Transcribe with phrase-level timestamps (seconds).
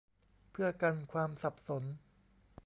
[0.51, 1.83] เพื่อกันความสับสน